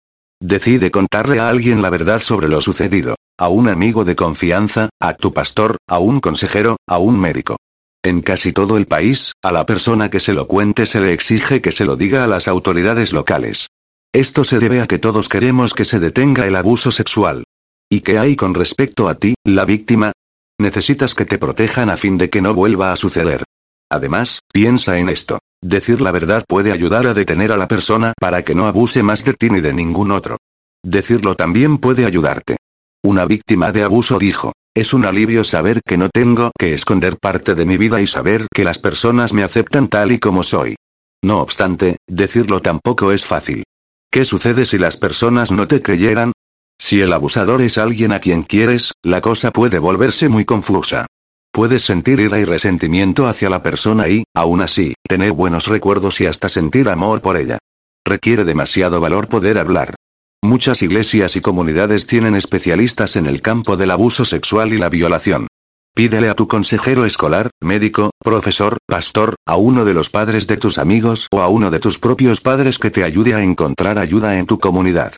Decide 0.43 0.91
contarle 0.91 1.41
a 1.41 1.51
alguien 1.51 1.83
la 1.83 1.91
verdad 1.91 2.21
sobre 2.21 2.49
lo 2.49 2.63
sucedido. 2.63 3.17
A 3.39 3.49
un 3.49 3.69
amigo 3.69 4.07
de 4.07 4.17
confianza, 4.17 4.89
a 4.99 5.13
tu 5.13 5.35
pastor, 5.35 5.77
a 5.87 5.99
un 5.99 6.21
consejero, 6.21 6.79
a 6.89 6.97
un 6.97 7.21
médico. 7.21 7.57
En 8.03 8.23
casi 8.23 8.55
todo 8.55 8.79
el 8.79 8.87
país, 8.87 9.35
a 9.43 9.53
la 9.53 9.67
persona 9.67 10.09
que 10.09 10.21
se 10.21 10.33
lo 10.33 10.49
cuente 10.49 10.87
se 10.87 11.03
le 11.03 11.13
exige 11.13 11.61
que 11.61 11.71
se 11.71 11.85
lo 11.85 11.97
diga 11.97 12.25
a 12.25 12.29
las 12.29 12.49
autoridades 12.49 13.13
locales. 13.13 13.67
Esto 14.15 14.45
se 14.45 14.59
debe 14.59 14.81
a 14.81 14.87
que 14.87 14.99
todos 14.99 15.29
queremos 15.29 15.75
que 15.75 15.85
se 15.85 16.01
detenga 16.01 16.47
el 16.47 16.57
abuso 16.57 16.91
sexual. 16.91 17.45
¿Y 17.91 18.01
qué 18.01 18.19
hay 18.19 18.37
con 18.37 18.55
respecto 18.55 19.07
a 19.07 19.17
ti, 19.17 19.35
la 19.45 19.67
víctima? 19.67 20.13
Necesitas 20.59 21.15
que 21.15 21.27
te 21.27 21.37
protejan 21.37 21.91
a 21.91 21.99
fin 21.99 22.17
de 22.17 22.31
que 22.31 22.41
no 22.41 22.55
vuelva 22.55 22.91
a 22.93 22.97
suceder. 22.97 23.45
Además, 23.93 24.41
piensa 24.51 24.99
en 24.99 25.11
esto. 25.11 25.39
Decir 25.63 26.01
la 26.01 26.13
verdad 26.13 26.45
puede 26.49 26.73
ayudar 26.73 27.07
a 27.07 27.13
detener 27.13 27.53
a 27.53 27.59
la 27.59 27.69
persona 27.69 28.15
para 28.19 28.43
que 28.43 28.55
no 28.55 28.65
abuse 28.65 29.03
más 29.03 29.23
de 29.23 29.35
ti 29.35 29.51
ni 29.51 29.61
de 29.61 29.75
ningún 29.75 30.11
otro. 30.13 30.39
Decirlo 30.83 31.37
también 31.37 31.77
puede 31.77 32.07
ayudarte. 32.07 32.57
Una 33.05 33.27
víctima 33.27 33.71
de 33.71 33.83
abuso 33.83 34.19
dijo, 34.19 34.55
es 34.75 34.95
un 34.95 35.05
alivio 35.05 35.45
saber 35.45 35.83
que 35.87 35.99
no 35.99 36.09
tengo 36.09 36.53
que 36.59 36.73
esconder 36.73 37.19
parte 37.19 37.55
de 37.55 37.67
mi 37.67 37.77
vida 37.77 38.01
y 38.01 38.07
saber 38.07 38.47
que 38.51 38.65
las 38.65 38.79
personas 38.79 39.35
me 39.35 39.43
aceptan 39.43 39.89
tal 39.89 40.11
y 40.11 40.19
como 40.19 40.43
soy. 40.43 40.75
No 41.23 41.43
obstante, 41.43 41.99
decirlo 42.09 42.63
tampoco 42.63 43.13
es 43.13 43.27
fácil. 43.27 43.65
¿Qué 44.11 44.25
sucede 44.25 44.65
si 44.65 44.79
las 44.79 44.97
personas 44.97 45.53
no 45.53 45.69
te 45.69 45.83
creyeran? 45.83 46.33
Si 46.81 47.03
el 47.03 47.13
abusador 47.13 47.61
es 47.61 47.77
alguien 47.77 48.13
a 48.13 48.21
quien 48.21 48.43
quieres, 48.43 48.93
la 49.03 49.21
cosa 49.21 49.51
puede 49.51 49.79
volverse 49.79 50.31
muy 50.31 50.47
confusa. 50.47 51.07
Puedes 51.55 51.83
sentir 51.83 52.19
ira 52.19 52.39
y 52.39 52.47
resentimiento 52.47 53.27
hacia 53.27 53.51
la 53.51 53.63
persona 53.63 54.09
y, 54.09 54.25
aún 54.35 54.63
así, 54.63 54.95
tener 55.07 55.33
buenos 55.33 55.67
recuerdos 55.67 56.19
y 56.23 56.27
hasta 56.27 56.49
sentir 56.49 56.89
amor 56.89 57.21
por 57.21 57.37
ella. 57.37 57.59
Requiere 58.07 58.45
demasiado 58.45 59.03
valor 59.03 59.29
poder 59.29 59.59
hablar. 59.59 59.95
Muchas 60.43 60.81
iglesias 60.81 61.37
y 61.37 61.43
comunidades 61.43 62.07
tienen 62.07 62.35
especialistas 62.37 63.17
en 63.17 63.27
el 63.27 63.43
campo 63.43 63.77
del 63.77 63.91
abuso 63.91 64.25
sexual 64.25 64.73
y 64.73 64.79
la 64.79 64.89
violación. 64.89 65.47
Pídele 65.95 66.31
a 66.31 66.35
tu 66.35 66.49
consejero 66.49 67.05
escolar, 67.05 67.51
médico, 67.61 68.13
profesor, 68.19 68.79
pastor, 68.87 69.35
a 69.47 69.57
uno 69.57 69.85
de 69.85 69.93
los 69.93 70.09
padres 70.09 70.47
de 70.47 70.57
tus 70.57 70.79
amigos 70.79 71.29
o 71.31 71.43
a 71.43 71.49
uno 71.49 71.71
de 71.71 71.81
tus 71.81 71.99
propios 71.99 72.41
padres 72.41 72.79
que 72.79 72.91
te 72.91 73.05
ayude 73.05 73.35
a 73.35 73.43
encontrar 73.43 73.99
ayuda 73.99 74.39
en 74.39 74.47
tu 74.47 74.59
comunidad. 74.59 75.13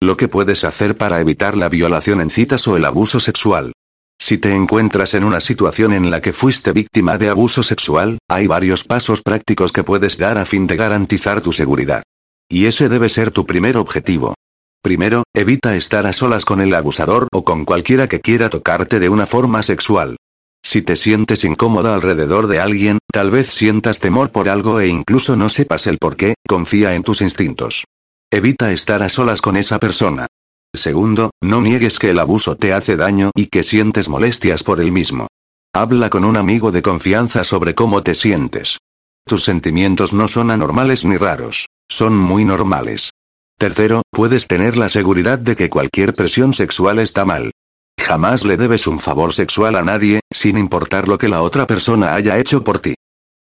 Lo 0.00 0.16
que 0.16 0.28
puedes 0.28 0.62
hacer 0.62 0.96
para 0.96 1.20
evitar 1.20 1.56
la 1.56 1.68
violación 1.68 2.20
en 2.20 2.30
citas 2.30 2.68
o 2.68 2.76
el 2.76 2.84
abuso 2.84 3.18
sexual. 3.18 3.72
Si 4.30 4.38
te 4.38 4.54
encuentras 4.54 5.14
en 5.14 5.24
una 5.24 5.40
situación 5.40 5.92
en 5.92 6.08
la 6.08 6.20
que 6.20 6.32
fuiste 6.32 6.70
víctima 6.70 7.18
de 7.18 7.30
abuso 7.30 7.64
sexual, 7.64 8.18
hay 8.28 8.46
varios 8.46 8.84
pasos 8.84 9.22
prácticos 9.22 9.72
que 9.72 9.82
puedes 9.82 10.18
dar 10.18 10.38
a 10.38 10.44
fin 10.44 10.68
de 10.68 10.76
garantizar 10.76 11.40
tu 11.40 11.52
seguridad. 11.52 12.04
Y 12.48 12.66
ese 12.66 12.88
debe 12.88 13.08
ser 13.08 13.32
tu 13.32 13.44
primer 13.44 13.76
objetivo. 13.76 14.34
Primero, 14.84 15.24
evita 15.34 15.74
estar 15.74 16.06
a 16.06 16.12
solas 16.12 16.44
con 16.44 16.60
el 16.60 16.72
abusador 16.76 17.26
o 17.32 17.44
con 17.44 17.64
cualquiera 17.64 18.06
que 18.06 18.20
quiera 18.20 18.50
tocarte 18.50 19.00
de 19.00 19.08
una 19.08 19.26
forma 19.26 19.64
sexual. 19.64 20.16
Si 20.62 20.82
te 20.82 20.94
sientes 20.94 21.42
incómoda 21.42 21.92
alrededor 21.92 22.46
de 22.46 22.60
alguien, 22.60 22.98
tal 23.12 23.32
vez 23.32 23.48
sientas 23.48 23.98
temor 23.98 24.30
por 24.30 24.48
algo 24.48 24.78
e 24.78 24.86
incluso 24.86 25.34
no 25.34 25.48
sepas 25.48 25.88
el 25.88 25.98
por 25.98 26.14
qué, 26.14 26.34
confía 26.46 26.94
en 26.94 27.02
tus 27.02 27.20
instintos. 27.20 27.82
Evita 28.30 28.70
estar 28.70 29.02
a 29.02 29.08
solas 29.08 29.40
con 29.40 29.56
esa 29.56 29.80
persona. 29.80 30.28
Segundo, 30.74 31.30
no 31.42 31.60
niegues 31.60 31.98
que 31.98 32.10
el 32.10 32.18
abuso 32.18 32.56
te 32.56 32.72
hace 32.72 32.96
daño 32.96 33.30
y 33.34 33.46
que 33.46 33.62
sientes 33.62 34.08
molestias 34.08 34.62
por 34.62 34.80
el 34.80 34.92
mismo. 34.92 35.26
Habla 35.74 36.10
con 36.10 36.24
un 36.24 36.36
amigo 36.36 36.70
de 36.70 36.82
confianza 36.82 37.44
sobre 37.44 37.74
cómo 37.74 38.02
te 38.02 38.14
sientes. 38.14 38.78
Tus 39.26 39.44
sentimientos 39.44 40.12
no 40.12 40.28
son 40.28 40.50
anormales 40.50 41.04
ni 41.04 41.16
raros, 41.16 41.66
son 41.88 42.16
muy 42.16 42.44
normales. 42.44 43.10
Tercero, 43.58 44.02
puedes 44.10 44.46
tener 44.46 44.76
la 44.76 44.88
seguridad 44.88 45.38
de 45.38 45.54
que 45.54 45.68
cualquier 45.68 46.14
presión 46.14 46.54
sexual 46.54 46.98
está 46.98 47.24
mal. 47.24 47.50
Jamás 48.00 48.44
le 48.44 48.56
debes 48.56 48.86
un 48.86 48.98
favor 48.98 49.34
sexual 49.34 49.76
a 49.76 49.82
nadie, 49.82 50.20
sin 50.32 50.56
importar 50.56 51.06
lo 51.06 51.18
que 51.18 51.28
la 51.28 51.42
otra 51.42 51.66
persona 51.66 52.14
haya 52.14 52.38
hecho 52.38 52.64
por 52.64 52.78
ti. 52.78 52.94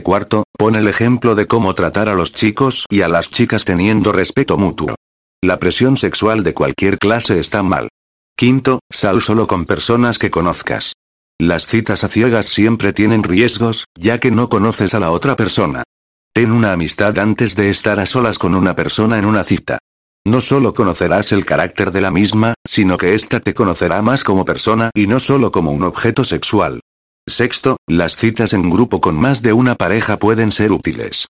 Cuarto, 0.03 0.45
pon 0.59 0.75
el 0.75 0.89
ejemplo 0.89 1.35
de 1.35 1.47
cómo 1.47 1.75
tratar 1.75 2.09
a 2.09 2.15
los 2.15 2.33
chicos 2.33 2.85
y 2.91 3.03
a 3.03 3.09
las 3.09 3.31
chicas 3.31 3.65
teniendo 3.65 4.13
respeto 4.13 4.59
mutuo. 4.59 4.95
La 5.43 5.61
presión 5.61 5.97
sexual 5.97 6.43
de 6.43 6.53
cualquier 6.53 6.99
clase 6.99 7.39
está 7.39 7.63
mal. 7.63 7.89
Quinto, 8.37 8.81
sal 8.91 9.23
solo 9.23 9.47
con 9.47 9.67
personas 9.67 10.19
que 10.19 10.33
conozcas. 10.33 10.95
Las 11.41 11.69
citas 11.69 12.03
a 12.03 12.09
ciegas 12.09 12.47
siempre 12.47 12.93
tienen 12.93 13.23
riesgos, 13.23 13.85
ya 13.97 14.19
que 14.19 14.33
no 14.33 14.49
conoces 14.49 14.95
a 14.95 14.99
la 15.01 15.13
otra 15.13 15.37
persona. 15.37 15.85
Ten 16.35 16.51
una 16.51 16.73
amistad 16.73 17.17
antes 17.21 17.55
de 17.55 17.71
estar 17.71 18.01
a 18.01 18.07
solas 18.07 18.37
con 18.37 18.57
una 18.57 18.75
persona 18.75 19.17
en 19.17 19.27
una 19.27 19.45
cita. 19.45 19.79
No 20.27 20.41
solo 20.41 20.75
conocerás 20.75 21.31
el 21.31 21.47
carácter 21.47 21.93
de 21.93 22.01
la 22.01 22.11
misma, 22.11 22.55
sino 22.67 22.97
que 22.97 23.15
ésta 23.15 23.39
te 23.39 23.55
conocerá 23.55 24.03
más 24.03 24.25
como 24.25 24.45
persona 24.45 24.91
y 24.93 25.07
no 25.07 25.21
solo 25.21 25.53
como 25.53 25.71
un 25.71 25.85
objeto 25.85 26.25
sexual. 26.25 26.81
Sexto, 27.29 27.77
las 27.87 28.17
citas 28.17 28.53
en 28.55 28.69
grupo 28.69 29.01
con 29.01 29.15
más 29.15 29.41
de 29.43 29.53
una 29.53 29.77
pareja 29.77 30.19
pueden 30.19 30.51
ser 30.51 30.73
útiles. 30.73 31.29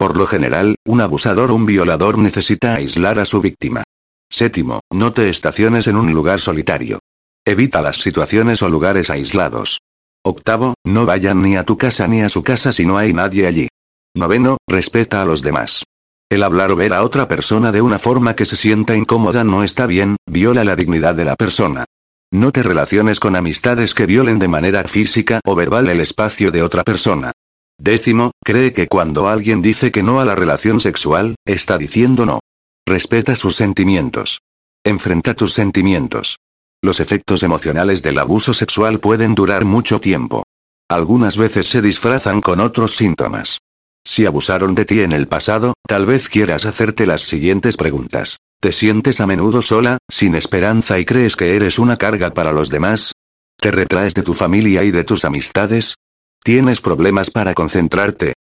Por 0.00 0.16
lo 0.16 0.26
general, 0.26 0.76
un 0.86 1.02
abusador 1.02 1.50
o 1.50 1.54
un 1.54 1.66
violador 1.66 2.16
necesita 2.16 2.74
aislar 2.74 3.18
a 3.18 3.26
su 3.26 3.42
víctima. 3.42 3.82
Séptimo, 4.30 4.80
no 4.90 5.12
te 5.12 5.28
estaciones 5.28 5.88
en 5.88 5.96
un 5.96 6.14
lugar 6.14 6.40
solitario. 6.40 7.00
Evita 7.44 7.82
las 7.82 7.98
situaciones 7.98 8.62
o 8.62 8.70
lugares 8.70 9.10
aislados. 9.10 9.82
Octavo, 10.24 10.72
no 10.86 11.04
vayan 11.04 11.42
ni 11.42 11.58
a 11.58 11.64
tu 11.64 11.76
casa 11.76 12.08
ni 12.08 12.22
a 12.22 12.30
su 12.30 12.42
casa 12.42 12.72
si 12.72 12.86
no 12.86 12.96
hay 12.96 13.12
nadie 13.12 13.46
allí. 13.46 13.68
Noveno, 14.16 14.56
respeta 14.66 15.20
a 15.20 15.26
los 15.26 15.42
demás. 15.42 15.84
El 16.30 16.44
hablar 16.44 16.72
o 16.72 16.76
ver 16.76 16.94
a 16.94 17.02
otra 17.02 17.28
persona 17.28 17.70
de 17.70 17.82
una 17.82 17.98
forma 17.98 18.34
que 18.34 18.46
se 18.46 18.56
sienta 18.56 18.96
incómoda 18.96 19.44
no 19.44 19.62
está 19.64 19.84
bien, 19.84 20.16
viola 20.26 20.64
la 20.64 20.76
dignidad 20.76 21.14
de 21.14 21.26
la 21.26 21.36
persona. 21.36 21.84
No 22.32 22.52
te 22.52 22.62
relaciones 22.62 23.20
con 23.20 23.36
amistades 23.36 23.92
que 23.92 24.06
violen 24.06 24.38
de 24.38 24.48
manera 24.48 24.82
física 24.84 25.40
o 25.44 25.54
verbal 25.54 25.90
el 25.90 26.00
espacio 26.00 26.50
de 26.50 26.62
otra 26.62 26.84
persona. 26.84 27.32
Décimo, 27.80 28.32
cree 28.44 28.74
que 28.74 28.88
cuando 28.88 29.28
alguien 29.28 29.62
dice 29.62 29.90
que 29.90 30.02
no 30.02 30.20
a 30.20 30.26
la 30.26 30.34
relación 30.34 30.80
sexual, 30.80 31.36
está 31.46 31.78
diciendo 31.78 32.26
no. 32.26 32.40
Respeta 32.86 33.34
sus 33.36 33.56
sentimientos. 33.56 34.40
Enfrenta 34.84 35.32
tus 35.34 35.54
sentimientos. 35.54 36.36
Los 36.82 37.00
efectos 37.00 37.42
emocionales 37.42 38.02
del 38.02 38.18
abuso 38.18 38.52
sexual 38.52 39.00
pueden 39.00 39.34
durar 39.34 39.64
mucho 39.64 39.98
tiempo. 39.98 40.44
Algunas 40.90 41.38
veces 41.38 41.68
se 41.68 41.80
disfrazan 41.80 42.42
con 42.42 42.60
otros 42.60 42.96
síntomas. 42.96 43.60
Si 44.04 44.26
abusaron 44.26 44.74
de 44.74 44.84
ti 44.84 45.00
en 45.00 45.12
el 45.12 45.26
pasado, 45.26 45.72
tal 45.86 46.04
vez 46.04 46.28
quieras 46.28 46.66
hacerte 46.66 47.06
las 47.06 47.22
siguientes 47.22 47.78
preguntas. 47.78 48.36
¿Te 48.60 48.72
sientes 48.72 49.20
a 49.20 49.26
menudo 49.26 49.62
sola, 49.62 49.96
sin 50.10 50.34
esperanza 50.34 50.98
y 50.98 51.06
crees 51.06 51.34
que 51.34 51.56
eres 51.56 51.78
una 51.78 51.96
carga 51.96 52.30
para 52.34 52.52
los 52.52 52.68
demás? 52.68 53.12
¿Te 53.58 53.70
retraes 53.70 54.12
de 54.12 54.22
tu 54.22 54.34
familia 54.34 54.84
y 54.84 54.90
de 54.90 55.04
tus 55.04 55.24
amistades? 55.24 55.94
¿Tienes 56.42 56.80
problemas 56.80 57.30
para 57.30 57.52
concentrarte? 57.52 58.32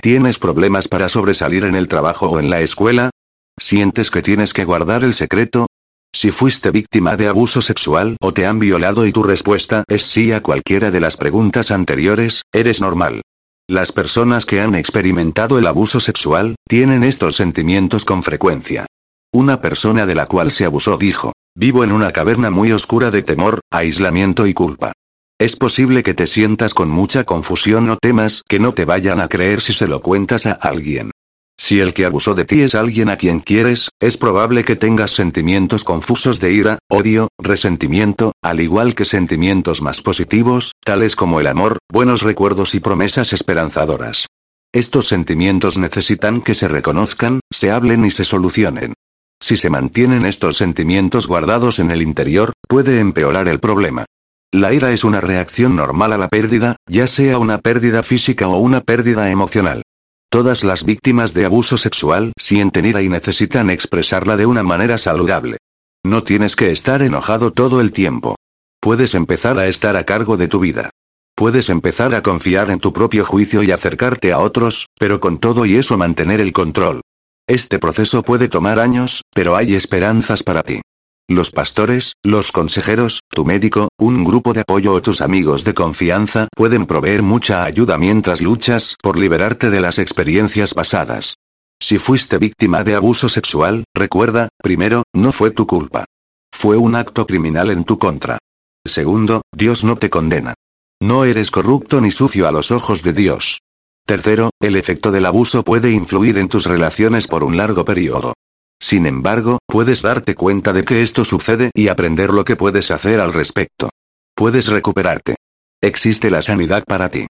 ¿Tienes 0.00 0.38
problemas 0.38 0.86
para 0.86 1.08
sobresalir 1.08 1.64
en 1.64 1.74
el 1.74 1.88
trabajo 1.88 2.30
o 2.30 2.38
en 2.38 2.50
la 2.50 2.60
escuela? 2.60 3.10
¿Sientes 3.58 4.12
que 4.12 4.22
tienes 4.22 4.52
que 4.52 4.64
guardar 4.64 5.02
el 5.02 5.12
secreto? 5.12 5.66
Si 6.14 6.30
fuiste 6.30 6.70
víctima 6.70 7.16
de 7.16 7.26
abuso 7.26 7.60
sexual 7.60 8.16
o 8.20 8.32
te 8.32 8.46
han 8.46 8.60
violado 8.60 9.06
y 9.06 9.12
tu 9.12 9.24
respuesta 9.24 9.82
es 9.88 10.04
sí 10.04 10.30
a 10.30 10.40
cualquiera 10.40 10.92
de 10.92 11.00
las 11.00 11.16
preguntas 11.16 11.72
anteriores, 11.72 12.42
eres 12.52 12.80
normal. 12.80 13.22
Las 13.68 13.90
personas 13.90 14.46
que 14.46 14.60
han 14.60 14.76
experimentado 14.76 15.58
el 15.58 15.66
abuso 15.66 15.98
sexual, 15.98 16.54
tienen 16.68 17.02
estos 17.02 17.34
sentimientos 17.34 18.04
con 18.04 18.22
frecuencia. 18.22 18.86
Una 19.34 19.60
persona 19.60 20.06
de 20.06 20.14
la 20.14 20.26
cual 20.26 20.52
se 20.52 20.64
abusó 20.64 20.96
dijo, 20.96 21.32
vivo 21.56 21.82
en 21.82 21.90
una 21.90 22.12
caverna 22.12 22.52
muy 22.52 22.70
oscura 22.70 23.10
de 23.10 23.24
temor, 23.24 23.58
aislamiento 23.72 24.46
y 24.46 24.54
culpa. 24.54 24.92
Es 25.40 25.54
posible 25.54 26.02
que 26.02 26.14
te 26.14 26.26
sientas 26.26 26.74
con 26.74 26.90
mucha 26.90 27.22
confusión 27.22 27.88
o 27.90 27.96
temas 27.96 28.42
que 28.48 28.58
no 28.58 28.74
te 28.74 28.84
vayan 28.84 29.20
a 29.20 29.28
creer 29.28 29.60
si 29.60 29.72
se 29.72 29.86
lo 29.86 30.02
cuentas 30.02 30.46
a 30.46 30.52
alguien. 30.52 31.12
Si 31.56 31.78
el 31.78 31.94
que 31.94 32.06
abusó 32.06 32.34
de 32.34 32.44
ti 32.44 32.62
es 32.62 32.74
alguien 32.74 33.08
a 33.08 33.16
quien 33.16 33.38
quieres, 33.38 33.88
es 34.00 34.16
probable 34.16 34.64
que 34.64 34.74
tengas 34.74 35.12
sentimientos 35.12 35.84
confusos 35.84 36.40
de 36.40 36.52
ira, 36.52 36.78
odio, 36.90 37.28
resentimiento, 37.38 38.32
al 38.42 38.58
igual 38.58 38.96
que 38.96 39.04
sentimientos 39.04 39.80
más 39.80 40.02
positivos, 40.02 40.72
tales 40.84 41.14
como 41.14 41.38
el 41.38 41.46
amor, 41.46 41.78
buenos 41.88 42.22
recuerdos 42.22 42.74
y 42.74 42.80
promesas 42.80 43.32
esperanzadoras. 43.32 44.26
Estos 44.72 45.06
sentimientos 45.06 45.78
necesitan 45.78 46.42
que 46.42 46.56
se 46.56 46.66
reconozcan, 46.66 47.40
se 47.52 47.70
hablen 47.70 48.04
y 48.04 48.10
se 48.10 48.24
solucionen. 48.24 48.94
Si 49.40 49.56
se 49.56 49.70
mantienen 49.70 50.26
estos 50.26 50.56
sentimientos 50.56 51.28
guardados 51.28 51.78
en 51.78 51.92
el 51.92 52.02
interior, 52.02 52.54
puede 52.68 52.98
empeorar 52.98 53.46
el 53.46 53.60
problema. 53.60 54.04
La 54.52 54.72
ira 54.72 54.92
es 54.92 55.04
una 55.04 55.20
reacción 55.20 55.76
normal 55.76 56.14
a 56.14 56.18
la 56.18 56.28
pérdida, 56.28 56.76
ya 56.88 57.06
sea 57.06 57.36
una 57.36 57.58
pérdida 57.58 58.02
física 58.02 58.48
o 58.48 58.56
una 58.56 58.80
pérdida 58.80 59.30
emocional. 59.30 59.82
Todas 60.30 60.64
las 60.64 60.84
víctimas 60.84 61.34
de 61.34 61.44
abuso 61.44 61.76
sexual 61.76 62.32
sienten 62.38 62.86
ira 62.86 63.02
y 63.02 63.10
necesitan 63.10 63.68
expresarla 63.68 64.38
de 64.38 64.46
una 64.46 64.62
manera 64.62 64.96
saludable. 64.96 65.58
No 66.02 66.22
tienes 66.22 66.56
que 66.56 66.70
estar 66.70 67.02
enojado 67.02 67.52
todo 67.52 67.82
el 67.82 67.92
tiempo. 67.92 68.36
Puedes 68.80 69.14
empezar 69.14 69.58
a 69.58 69.66
estar 69.66 69.96
a 69.96 70.04
cargo 70.04 70.38
de 70.38 70.48
tu 70.48 70.60
vida. 70.60 70.88
Puedes 71.36 71.68
empezar 71.68 72.14
a 72.14 72.22
confiar 72.22 72.70
en 72.70 72.80
tu 72.80 72.94
propio 72.94 73.26
juicio 73.26 73.62
y 73.62 73.70
acercarte 73.70 74.32
a 74.32 74.38
otros, 74.38 74.86
pero 74.98 75.20
con 75.20 75.38
todo 75.38 75.66
y 75.66 75.76
eso 75.76 75.98
mantener 75.98 76.40
el 76.40 76.54
control. 76.54 77.02
Este 77.46 77.78
proceso 77.78 78.22
puede 78.22 78.48
tomar 78.48 78.78
años, 78.78 79.22
pero 79.34 79.56
hay 79.56 79.74
esperanzas 79.74 80.42
para 80.42 80.62
ti. 80.62 80.80
Los 81.30 81.50
pastores, 81.50 82.14
los 82.24 82.52
consejeros, 82.52 83.20
tu 83.28 83.44
médico, 83.44 83.88
un 83.98 84.24
grupo 84.24 84.54
de 84.54 84.62
apoyo 84.62 84.94
o 84.94 85.02
tus 85.02 85.20
amigos 85.20 85.62
de 85.62 85.74
confianza 85.74 86.48
pueden 86.56 86.86
proveer 86.86 87.22
mucha 87.22 87.64
ayuda 87.64 87.98
mientras 87.98 88.40
luchas 88.40 88.96
por 89.02 89.18
liberarte 89.18 89.68
de 89.68 89.82
las 89.82 89.98
experiencias 89.98 90.72
pasadas. 90.72 91.34
Si 91.80 91.98
fuiste 91.98 92.38
víctima 92.38 92.82
de 92.82 92.94
abuso 92.94 93.28
sexual, 93.28 93.84
recuerda, 93.94 94.48
primero, 94.62 95.02
no 95.14 95.32
fue 95.32 95.50
tu 95.50 95.66
culpa. 95.66 96.06
Fue 96.50 96.78
un 96.78 96.94
acto 96.94 97.26
criminal 97.26 97.70
en 97.70 97.84
tu 97.84 97.98
contra. 97.98 98.38
Segundo, 98.86 99.42
Dios 99.54 99.84
no 99.84 99.96
te 99.96 100.08
condena. 100.08 100.54
No 100.98 101.26
eres 101.26 101.50
corrupto 101.50 102.00
ni 102.00 102.10
sucio 102.10 102.48
a 102.48 102.52
los 102.52 102.70
ojos 102.70 103.02
de 103.02 103.12
Dios. 103.12 103.60
Tercero, 104.06 104.48
el 104.60 104.76
efecto 104.76 105.12
del 105.12 105.26
abuso 105.26 105.62
puede 105.62 105.90
influir 105.90 106.38
en 106.38 106.48
tus 106.48 106.64
relaciones 106.64 107.26
por 107.26 107.44
un 107.44 107.58
largo 107.58 107.84
periodo. 107.84 108.32
Sin 108.80 109.06
embargo, 109.06 109.58
puedes 109.66 110.02
darte 110.02 110.34
cuenta 110.34 110.72
de 110.72 110.84
que 110.84 111.02
esto 111.02 111.24
sucede 111.24 111.70
y 111.74 111.88
aprender 111.88 112.30
lo 112.30 112.44
que 112.44 112.56
puedes 112.56 112.90
hacer 112.90 113.20
al 113.20 113.32
respecto. 113.32 113.90
Puedes 114.34 114.66
recuperarte. 114.66 115.36
Existe 115.82 116.30
la 116.30 116.42
sanidad 116.42 116.84
para 116.86 117.10
ti. 117.10 117.26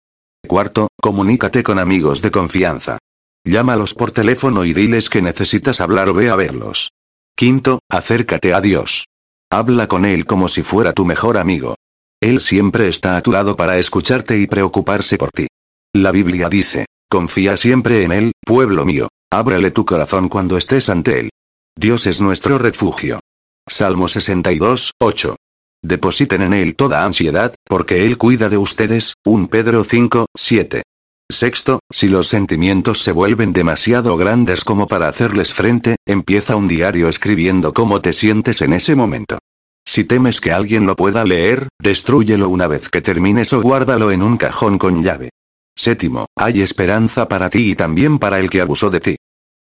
Cuarto, 0.47 0.89
comunícate 1.01 1.63
con 1.63 1.79
amigos 1.79 2.23
de 2.23 2.31
confianza. 2.31 2.99
Llámalos 3.45 3.95
por 3.95 4.11
teléfono 4.11 4.65
y 4.65 4.73
diles 4.73 5.09
que 5.09 5.23
necesitas 5.23 5.81
hablar 5.81 6.09
o 6.09 6.15
ve 6.15 6.29
a 6.29 6.37
verlos. 6.37 6.91
Quinto, 7.37 7.81
acércate 7.91 8.53
a 8.53 8.61
Dios. 8.61 9.07
Habla 9.51 9.89
con 9.89 10.05
Él 10.05 10.27
como 10.27 10.49
si 10.49 10.63
fuera 10.63 10.93
tu 10.93 11.07
mejor 11.07 11.39
amigo. 11.39 11.77
Él 12.21 12.41
siempre 12.41 12.89
está 12.89 13.17
a 13.17 13.23
tu 13.23 13.33
lado 13.33 13.57
para 13.57 13.79
escucharte 13.79 14.39
y 14.39 14.47
preocuparse 14.47 15.17
por 15.17 15.31
ti. 15.31 15.47
La 15.95 16.13
Biblia 16.13 16.49
dice, 16.49 16.87
confía 17.09 17.57
siempre 17.57 18.03
en 18.03 18.13
Él, 18.13 18.33
pueblo 18.45 18.85
mío. 18.85 19.09
Ábrele 19.31 19.71
tu 19.71 19.85
corazón 19.85 20.29
cuando 20.29 20.57
estés 20.57 20.89
ante 20.89 21.21
Él. 21.21 21.31
Dios 21.81 22.09
es 22.09 22.21
nuestro 22.21 22.59
refugio. 22.59 23.21
Salmo 23.69 24.09
62, 24.09 24.95
8. 25.01 25.37
Depositen 25.81 26.43
en 26.43 26.53
Él 26.53 26.75
toda 26.75 27.05
ansiedad, 27.05 27.55
porque 27.65 28.05
Él 28.05 28.19
cuida 28.19 28.49
de 28.49 28.57
ustedes. 28.57 29.15
1 29.25 29.47
Pedro 29.47 29.85
5, 29.85 30.27
7. 30.37 30.83
Sexto, 31.31 31.79
si 31.89 32.09
los 32.09 32.27
sentimientos 32.27 33.01
se 33.05 33.13
vuelven 33.13 33.53
demasiado 33.53 34.17
grandes 34.17 34.65
como 34.65 34.89
para 34.89 35.07
hacerles 35.07 35.55
frente, 35.55 35.95
empieza 36.05 36.57
un 36.57 36.67
diario 36.67 37.09
escribiendo 37.09 37.73
cómo 37.73 38.01
te 38.01 38.13
sientes 38.13 38.61
en 38.61 38.73
ese 38.73 38.97
momento. 38.97 39.39
Si 39.87 40.03
temes 40.03 40.41
que 40.41 40.51
alguien 40.51 40.85
lo 40.85 40.97
pueda 40.97 41.25
leer, 41.25 41.69
destrúyelo 41.81 42.49
una 42.49 42.67
vez 42.67 42.89
que 42.89 43.03
termines 43.03 43.53
o 43.53 43.63
guárdalo 43.63 44.11
en 44.11 44.25
un 44.25 44.37
cajón 44.37 44.79
con 44.79 45.05
llave. 45.05 45.31
Séptimo, 45.77 46.27
hay 46.35 46.61
esperanza 46.61 47.29
para 47.29 47.49
ti 47.49 47.71
y 47.71 47.77
también 47.77 48.19
para 48.19 48.41
el 48.41 48.51
que 48.51 48.63
abusó 48.63 48.91
de 48.91 48.99
ti. 48.99 49.17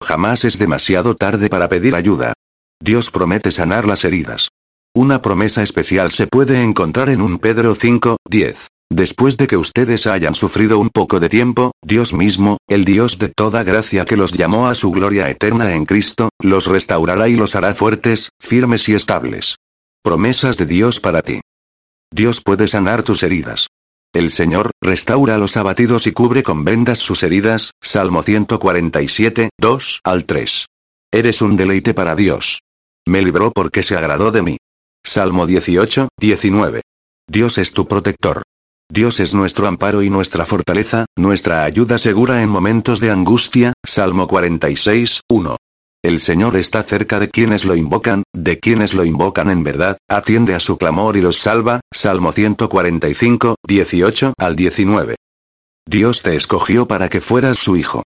Jamás 0.07 0.45
es 0.45 0.61
demasiado 0.61 1.17
tarde 1.17 1.49
para 1.49 1.69
pedir 1.69 1.97
ayuda. 1.97 2.33
Dios 2.81 3.11
promete 3.11 3.51
sanar 3.51 3.87
las 3.87 4.05
heridas. 4.05 4.51
Una 4.95 5.21
promesa 5.21 5.65
especial 5.65 6.13
se 6.13 6.29
puede 6.29 6.63
encontrar 6.63 7.09
en 7.09 7.21
un 7.21 7.41
Pedro 7.41 7.75
5, 7.75 8.19
10. 8.31 8.69
Después 8.89 9.37
de 9.37 9.49
que 9.49 9.57
ustedes 9.57 10.07
hayan 10.07 10.37
sufrido 10.37 10.79
un 10.79 10.91
poco 10.91 11.19
de 11.19 11.29
tiempo, 11.29 11.73
Dios 11.83 12.15
mismo, 12.15 12.59
el 12.69 12.85
Dios 12.85 13.19
de 13.19 13.31
toda 13.31 13.65
gracia 13.65 14.05
que 14.05 14.17
los 14.17 14.33
llamó 14.33 14.69
a 14.69 14.77
su 14.77 14.93
gloria 14.93 15.29
eterna 15.29 15.75
en 15.75 15.85
Cristo, 15.85 16.29
los 16.41 16.69
restaurará 16.69 17.29
y 17.29 17.35
los 17.35 17.57
hará 17.57 17.75
fuertes, 17.75 18.29
firmes 18.41 18.89
y 18.89 18.95
estables. 18.95 19.57
Promesas 20.05 20.57
de 20.57 20.67
Dios 20.67 21.01
para 21.01 21.23
ti. 21.23 21.41
Dios 22.13 22.41
puede 22.45 22.69
sanar 22.69 23.03
tus 23.03 23.25
heridas. 23.25 23.67
El 24.16 24.30
Señor, 24.30 24.70
restaura 24.82 25.37
los 25.37 25.58
abatidos 25.58 26.06
y 26.06 26.12
cubre 26.12 26.42
con 26.42 26.64
vendas 26.64 27.00
sus 27.00 27.23
heridas, 27.23 27.73
Salmo 27.82 28.23
147, 28.23 29.50
2 29.61 30.00
al 30.04 30.25
3. 30.25 30.64
Eres 31.12 31.42
un 31.42 31.54
deleite 31.54 31.92
para 31.92 32.16
Dios. 32.16 32.61
Me 33.06 33.20
libró 33.20 33.52
porque 33.52 33.82
se 33.82 33.94
agradó 33.94 34.30
de 34.30 34.40
mí. 34.40 34.56
Salmo 35.04 35.46
18, 35.46 36.08
19. 36.18 36.80
Dios 37.28 37.58
es 37.58 37.73
tu 37.73 37.87
protector. 37.87 38.42
Dios 38.90 39.20
es 39.20 39.35
nuestro 39.35 39.66
amparo 39.66 40.02
y 40.02 40.08
nuestra 40.08 40.46
fortaleza, 40.46 41.04
nuestra 41.14 41.64
ayuda 41.64 41.99
segura 41.99 42.42
en 42.42 42.49
momentos 42.49 43.00
de 43.00 43.11
angustia. 43.11 43.75
Salmo 43.85 44.26
46, 44.28 45.20
1. 45.28 45.56
El 46.07 46.21
Señor 46.21 46.55
está 46.55 46.85
cerca 46.85 47.19
de 47.19 47.29
quienes 47.29 47.65
lo 47.65 47.75
invocan, 47.75 48.23
de 48.33 48.61
quienes 48.61 48.95
lo 48.95 49.05
invocan 49.05 49.51
en 49.51 49.65
verdad, 49.65 49.99
atiende 50.09 50.55
a 50.55 50.61
su 50.61 50.79
clamor 50.79 51.17
y 51.17 51.21
los 51.21 51.41
salva. 51.41 51.81
Salmo 51.93 52.31
145, 52.31 53.57
18 53.67 54.35
al 54.39 54.55
19. 54.55 55.17
Dios 55.85 56.23
te 56.23 56.37
escogió 56.37 56.87
para 56.87 57.09
que 57.09 57.21
fueras 57.21 57.59
su 57.59 57.77
hijo. 57.77 58.05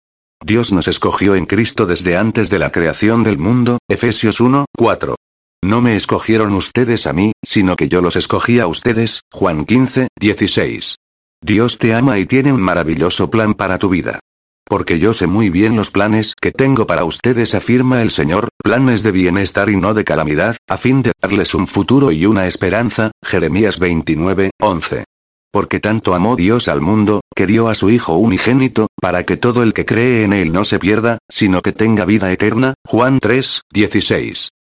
Dios 0.46 0.72
nos 0.72 0.88
escogió 0.88 1.34
en 1.34 1.48
Cristo 1.48 1.88
desde 1.88 2.18
antes 2.18 2.52
de 2.52 2.60
la 2.60 2.72
creación 2.72 3.24
del 3.24 3.40
mundo. 3.40 3.80
Efesios 3.90 4.42
1, 4.42 4.68
4. 4.78 5.16
No 5.64 5.82
me 5.82 5.96
escogieron 5.96 6.54
ustedes 6.54 7.08
a 7.08 7.14
mí, 7.14 7.32
sino 7.44 7.76
que 7.76 7.88
yo 7.88 8.04
los 8.04 8.16
escogí 8.16 8.60
a 8.60 8.68
ustedes. 8.68 9.22
Juan 9.34 9.66
15, 9.66 10.10
16. 10.20 10.98
Dios 11.44 11.80
te 11.80 11.96
ama 11.96 12.20
y 12.20 12.28
tiene 12.28 12.54
un 12.54 12.62
maravilloso 12.62 13.32
plan 13.32 13.56
para 13.56 13.80
tu 13.80 13.90
vida. 13.90 14.20
Porque 14.68 15.00
yo 15.00 15.14
sé 15.14 15.28
muy 15.28 15.50
bien 15.50 15.76
los 15.76 15.92
planes 15.92 16.34
que 16.40 16.52
tengo 16.52 16.86
para 16.86 17.06
ustedes, 17.06 17.56
afirma 17.56 18.02
el 18.02 18.12
Señor, 18.12 18.50
planes 18.62 19.02
de 19.04 19.12
bienestar 19.12 19.70
y 19.70 19.78
no 19.78 19.94
de 19.94 20.04
calamidad, 20.04 20.58
a 20.68 20.78
fin 20.78 21.02
de 21.02 21.14
darles 21.22 21.54
un 21.54 21.68
futuro 21.68 22.12
y 22.12 22.26
una 22.26 22.48
esperanza. 22.48 23.12
Jeremías 23.24 23.80
29, 23.80 24.52
11. 24.62 25.06
Porque 25.52 25.80
tanto 25.80 26.14
amó 26.14 26.36
Dios 26.36 26.68
al 26.68 26.82
mundo, 26.82 27.22
que 27.34 27.48
dio 27.48 27.70
a 27.70 27.76
su 27.76 27.90
Hijo 27.90 28.16
unigénito, 28.16 28.88
para 29.02 29.24
que 29.24 29.38
todo 29.38 29.64
el 29.64 29.74
que 29.74 29.86
cree 29.86 30.24
en 30.24 30.34
él 30.34 30.52
no 30.52 30.66
se 30.66 30.80
pierda, 30.80 31.20
sino 31.30 31.62
que 31.62 31.72
tenga 31.72 32.06
vida 32.06 32.32
eterna. 32.32 32.74
Juan 32.86 33.20
3, 33.20 33.62
16. 33.72 34.50